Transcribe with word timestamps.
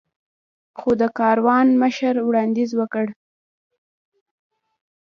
خو 0.79 0.89
د 1.01 1.03
کاروان 1.19 1.67
مشر 1.81 2.13
وړاندیز 2.27 2.71
وکړ. 2.79 3.05